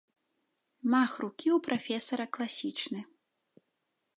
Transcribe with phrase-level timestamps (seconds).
[0.93, 3.01] Мах рукі ў прафесара класічны!